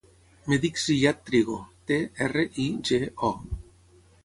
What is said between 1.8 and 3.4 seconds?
te, erra, i, ge, o.